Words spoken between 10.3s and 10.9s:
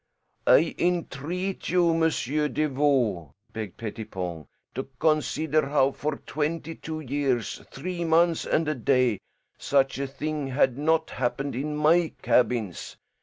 had